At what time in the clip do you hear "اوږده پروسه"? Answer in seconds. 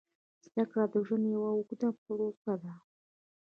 1.55-2.53